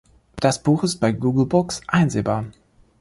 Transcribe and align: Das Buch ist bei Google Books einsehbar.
Das 0.37 0.63
Buch 0.63 0.83
ist 0.83 0.97
bei 0.99 1.11
Google 1.11 1.45
Books 1.45 1.81
einsehbar. 1.85 2.45